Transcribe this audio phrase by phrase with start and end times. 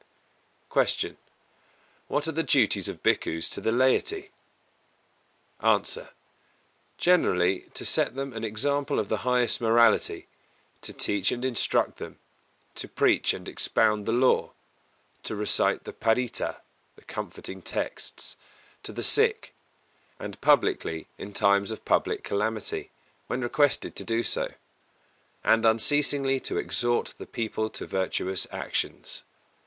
[0.71, 1.13] 261.
[1.13, 1.17] Q.
[2.07, 4.31] What are the duties of Bhikkhus to the laity?
[5.59, 5.79] A.
[6.97, 10.27] Generally, to set them an example of the highest morality;
[10.81, 12.17] to teach and instruct them;
[12.73, 14.53] to preach and expound the Law;
[15.21, 16.61] to recite the Paritta
[17.05, 18.35] (comforting texts)
[18.81, 19.53] to the sick,
[20.17, 22.89] and publicly in times of public calamity,
[23.27, 24.51] when requested to do so;
[25.43, 29.21] and unceasingly to exhort the people to virtuous actions.